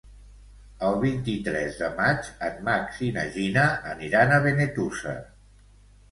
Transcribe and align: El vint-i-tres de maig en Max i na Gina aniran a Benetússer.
El 0.85 0.95
vint-i-tres 1.01 1.75
de 1.81 1.89
maig 1.99 2.29
en 2.47 2.57
Max 2.69 3.01
i 3.07 3.09
na 3.17 3.25
Gina 3.35 3.65
aniran 3.91 4.33
a 4.39 4.41
Benetússer. 4.47 5.15